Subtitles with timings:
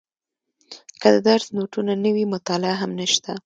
[1.01, 3.31] که د درس نوټونه نه وي مطالعه هم نشته.